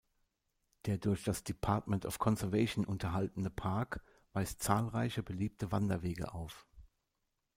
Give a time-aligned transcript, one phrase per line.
[0.87, 6.65] Der durch das Department of Conservation unterhaltene Park weist zahlreiche beliebte Wanderwege auf.